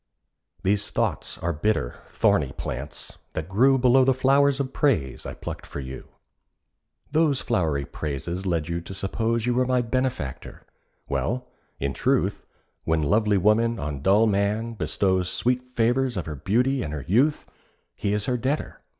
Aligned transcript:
These 0.63 0.89
thoughts 0.89 1.37
are 1.37 1.53
bitter—thorny 1.53 2.53
plants, 2.57 3.19
that 3.33 3.47
grew 3.47 3.77
Below 3.77 4.03
the 4.03 4.15
flowers 4.15 4.59
of 4.59 4.73
praise 4.73 5.27
I 5.27 5.35
plucked 5.35 5.63
for 5.67 5.79
you. 5.79 6.07
Those 7.11 7.41
flowery 7.41 7.85
praises 7.85 8.47
led 8.47 8.67
you 8.67 8.81
to 8.81 8.95
suppose 8.95 9.45
You 9.45 9.53
were 9.53 9.67
my 9.67 9.83
benefactor. 9.83 10.65
Well, 11.07 11.49
in 11.79 11.93
truth, 11.93 12.41
When 12.83 13.03
lovely 13.03 13.37
woman 13.37 13.77
on 13.77 14.01
dull 14.01 14.25
man 14.25 14.73
bestows 14.73 15.29
Sweet 15.29 15.61
favours 15.61 16.17
of 16.17 16.25
her 16.25 16.35
beauty 16.35 16.81
and 16.81 16.93
her 16.95 17.05
youth, 17.07 17.45
He 17.93 18.11
is 18.11 18.25
her 18.25 18.37
debtor. 18.37 18.81